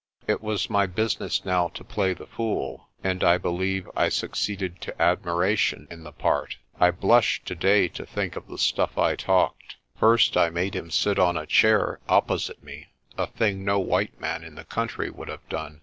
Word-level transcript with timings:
It 0.25 0.41
was 0.41 0.67
my 0.67 0.87
business 0.87 1.45
now 1.45 1.67
to 1.75 1.83
play 1.83 2.15
the 2.15 2.25
fool, 2.25 2.89
and 3.03 3.23
I 3.23 3.37
believe 3.37 3.87
I 3.95 4.09
succeeded 4.09 4.81
to 4.81 4.99
admiration 4.99 5.87
in 5.91 6.03
the 6.03 6.11
part. 6.11 6.57
I 6.79 6.89
blush 6.89 7.39
today 7.45 7.87
to 7.89 8.07
think 8.07 8.35
of 8.35 8.47
the 8.47 8.57
stuff 8.57 8.97
I 8.97 9.15
talked. 9.15 9.75
First 9.99 10.35
I 10.35 10.49
made 10.49 10.75
him 10.75 10.89
sit 10.89 11.19
on 11.19 11.37
a 11.37 11.45
chair 11.45 11.99
opposite 12.09 12.63
me, 12.63 12.87
a 13.15 13.27
thing 13.27 13.63
no 13.63 13.77
white 13.77 14.19
man 14.19 14.43
in 14.43 14.55
the 14.55 14.65
country 14.65 15.11
would 15.11 15.27
have 15.27 15.47
done. 15.49 15.79